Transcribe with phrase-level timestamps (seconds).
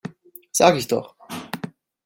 [0.51, 1.15] Sag ich doch!